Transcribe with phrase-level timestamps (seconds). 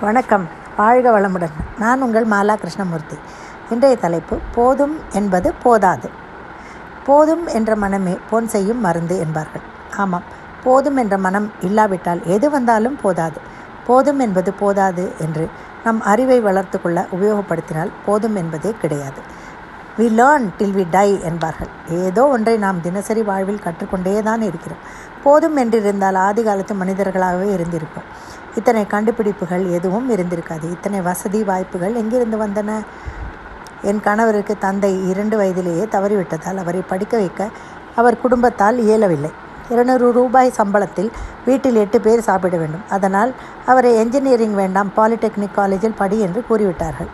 [0.00, 0.48] வணக்கம்.
[0.76, 1.54] வாழ்க வளமுடன்.
[1.78, 3.18] நான் உங்கள் மாலா கிருஷ்ணமூர்த்தி.
[3.70, 6.08] இன்றைய தலைப்பு போதும் என்பது போதாது.
[7.06, 9.62] போதும் என்ற மனமே போன் செய்யும் மருந்து என்பார்கள்.
[9.96, 10.22] ஆமாம்
[10.64, 13.40] போதும் என்ற மனம் இல்லாவிட்டால் எது வந்தாலும் போதாது.
[13.86, 15.48] போதும் என்பது போதாது என்று
[15.84, 19.20] நம் அறிவை வளர்த்து கொள்ள உபயோகப்படுத்தினால் போதும் என்பதே கிடையாது.
[19.98, 21.68] We learn till we die என்பார்கள்.
[21.88, 24.84] ஏதோ ஒன்றை நாம் தினசரி வாழ்வில் கற்றுக்கொண்டே தான் இருக்கிறோம்.
[25.22, 28.08] போதும் என்றிருந்தால் ஆதி காலத்து மனிதர்களாகவே இருந்திருப்போம்.
[28.56, 30.62] இத்தனை கண்டுபிடிப்புகள் எதுவும் இருந்திருக்காது.
[30.62, 32.72] இத்தனை வசதி வாய்ப்புகள் எங்கிருந்து வந்தன?
[33.82, 37.48] என் கணவருக்கு தந்தை இரண்டு வயதிலேயே தவறிவிட்டதால் அவரை படிக்க வைக்க
[37.96, 39.30] அவர் குடும்பத்தால் இயலவில்லை.
[39.68, 41.10] இருநூறு ரூபாய் சம்பளத்தில்
[41.46, 42.82] வீட்டில் எட்டு பேர் சாப்பிட வேண்டும்.
[42.88, 43.34] அதனால்
[43.66, 47.06] அவரை என்ஜினியரிங் வேண்டாம் பாலிடெக்னிக் காலேஜில் படி என்று கூறிவிட்டார்கள்.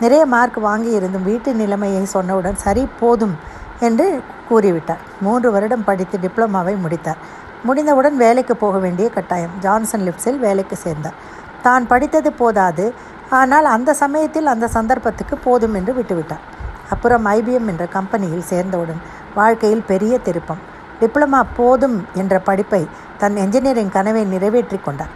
[0.00, 3.36] நிறைய மார்க் வாங்கி இருந்தும் வீட்டு நிலைமையை சொன்னவுடன் சரி போதும்
[3.80, 4.96] என்று கூறிவிட்டார்.
[5.20, 7.16] மூன்று வருடம் படித்து டிப்ளமாவை முடித்தார்.
[7.64, 9.54] முடிந்தவுடன் வேலைக்கு போக வேண்டிய கட்டாயம்.
[9.60, 11.16] ஜான்சன் லிப்ஸில் வேலைக்கு சேர்ந்தார்.
[11.62, 12.94] தான் படித்தது போதாது.
[13.30, 16.44] ஆனால் அந்த சமயத்தில் அந்த சந்தர்ப்பத்துக்கு போதும் என்று விட்டுவிட்டார்.
[16.90, 19.00] அப்புறம் ஐபிஎம் என்ற கம்பெனியில் சேர்ந்தவுடன்
[19.34, 20.62] வாழ்க்கையில் பெரிய திருப்பம்.
[21.00, 25.12] டிப்ளமா போதும் என்ற படிப்பை தன் என்ஜினியரிங் கனவை நிறைவேற்றி கொண்டார்.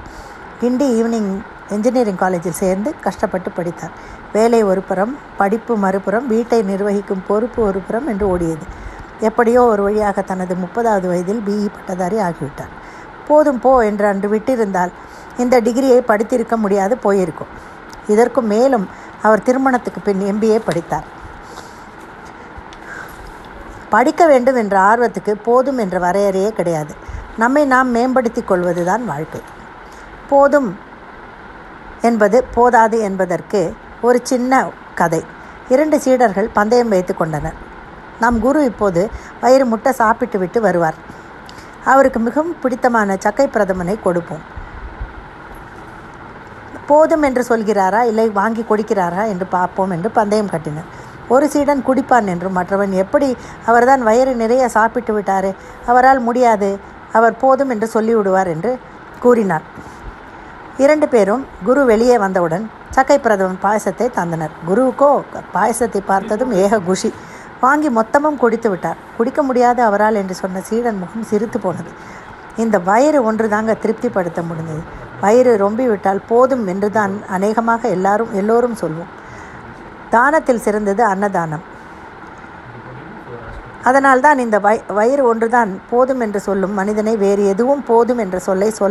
[0.60, 1.32] கிண்டி ஈவினிங்
[1.68, 3.94] என்ஜினியரிங் காலேஜில் சேர்ந்து கஷ்டப்பட்டு படித்தார்.
[4.32, 8.66] வேலை ஒரு புறம் படிப்பு மறுபுறம் வீட்டை நிர்வகிக்கும் பொறுப்பு ஒரு புறம் என்று ஓடியது.
[9.28, 12.72] எப்படியோ ஒரு வழியாக தனது முப்பதாவது வயதில் பிஇ பட்டதாரி ஆகிவிட்டார்.
[13.28, 14.92] போதும் போ என்று அன்று விட்டிருந்தால்
[15.38, 17.52] இந்த டிகிரியை படித்திருக்க முடியாது போயிருக்கும்.
[18.06, 18.86] இதற்கும் மேலும்
[19.22, 21.06] அவர் திருமணத்துக்கு பின் எம்பிஏ படித்தார்.
[23.90, 26.94] படிக்க வேண்டும் என்ற ஆர்வத்துக்கு போதும் என்ற வரையறையே கிடையாது.
[27.36, 29.42] நம்மை நாம் மேம்படுத்திக் கொள்வதுதான் வாழ்க்கை.
[30.28, 30.70] போதும்
[32.02, 33.60] என்பது போதாது என்பதற்கு
[34.00, 35.24] ஒரு சின்ன கதை.
[35.68, 37.70] இரண்டு சீடர்கள் பந்தயம் வைத்து கொண்டனர்.
[38.20, 39.02] நம் குரு இப்போது
[39.42, 40.98] வயிறு முட்டை சாப்பிட்டு விட்டு வருவார்.
[41.92, 44.42] அவருக்கு மிகவும் பிடித்தமான சக்கை பிரதமனை கொடுப்போம்.
[46.90, 48.00] போதும் என்று சொல்கிறாரா?
[48.10, 50.88] இல்லை வாங்கி கொடுக்கிறாரா என்று பார்ப்போம் என்று பந்தயம் கட்டினர்.
[51.34, 53.28] ஒரு சீடன் குடிப்பான் என்றும் மற்றவன் எப்படி
[53.70, 55.52] அவர்தான் வயிறு நிறைய சாப்பிட்டு விட்டாரே
[55.90, 56.70] அவரால் முடியாது
[57.18, 58.72] அவர் போதும் என்று சொல்லிவிடுவார் என்று
[59.24, 59.64] கூறினார்.
[60.84, 62.64] இரண்டு பேரும் குரு வெளியே வந்தவுடன்
[62.96, 64.54] சக்கை பிரதமன் பாயசத்தை தந்தனர்.
[64.68, 65.10] குருவுக்கோ
[65.56, 67.10] பாயசத்தை பார்த்ததும் ஏக குஷி.
[67.64, 69.00] வாங்கி மொத்தமும் குடித்து விட்டார்.
[69.16, 71.90] குடிக்க முடியாத அவரால் என்று சொன்ன சீடன் முகம் சிரித்து போனது.
[72.56, 74.82] இந்த வயிறு ஒன்று தாங்க திருப்திப்படுத்த முடிந்தது.
[75.20, 79.12] வயிறு ரொம்பி விட்டால் போதும் என்று தான் அநேகமாக எல்லாரும் எல்லோரும் சொல்வோம்.
[80.14, 81.64] தானத்தில் சிறந்தது அன்னதானம்.
[83.84, 88.80] அதனால்தான் இந்த வய வயிறு ஒன்றுதான் போதும் என்று சொல்லும் மனிதனை வேறு எதுவும் போதும் என்ற சொல்லை சொல்